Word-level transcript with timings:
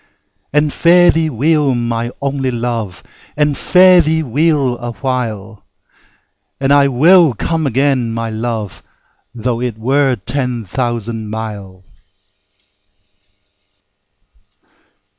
And 0.51 0.73
fare 0.73 1.11
thee 1.11 1.29
weel, 1.29 1.75
my 1.75 2.09
only 2.23 2.49
Luve, 2.49 3.03
And 3.37 3.55
fare 3.55 4.01
thee 4.01 4.23
weel 4.23 4.75
a 4.79 4.93
while! 4.93 5.63
And 6.59 6.73
I 6.73 6.87
will 6.87 7.35
come 7.35 7.67
again, 7.67 8.11
my 8.11 8.31
Luve, 8.31 8.81
Tho' 9.35 9.61
it 9.61 9.77
were 9.77 10.15
ten 10.15 10.65
thousand 10.65 11.29
mile. 11.29 11.83